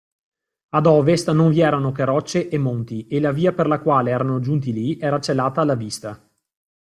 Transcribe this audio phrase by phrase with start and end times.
[0.69, 4.09] Ad ovest non vi erano che rocce e monti, e la via per la quale
[4.09, 6.19] erano giunti lì era celata alla vista.